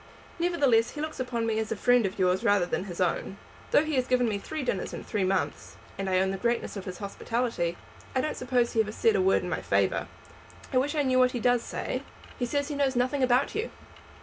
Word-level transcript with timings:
Nevertheless, 0.39 0.89
he 0.95 0.99
looks 0.99 1.19
upon 1.19 1.45
me 1.45 1.59
as 1.59 1.71
a 1.71 1.75
friend 1.75 2.07
of 2.07 2.17
yours 2.17 2.43
rather 2.43 2.65
than 2.65 2.85
his 2.85 2.99
own. 2.99 3.37
Though 3.69 3.83
he 3.83 3.93
has 3.97 4.07
given 4.07 4.27
me 4.27 4.39
three 4.39 4.63
dinners 4.63 4.95
in 4.95 5.03
three 5.03 5.23
months, 5.23 5.75
and 5.95 6.09
I 6.09 6.17
own 6.19 6.31
the 6.31 6.39
greatness 6.39 6.75
of 6.75 6.85
his 6.85 6.97
hospitality, 6.97 7.77
I 8.15 8.21
don't 8.21 8.35
suppose 8.35 8.71
he 8.73 8.79
ever 8.81 8.91
said 8.91 9.15
a 9.15 9.21
word 9.21 9.43
in 9.43 9.49
my 9.51 9.61
favour. 9.61 10.07
I 10.73 10.79
wish 10.79 10.95
I 10.95 11.03
knew 11.03 11.19
what 11.19 11.33
he 11.33 11.39
does 11.39 11.61
say." 11.61 12.01
"He 12.39 12.47
says 12.47 12.69
he 12.69 12.75
knows 12.75 12.95
nothing 12.95 13.21
about 13.21 13.53
you." 13.53 13.69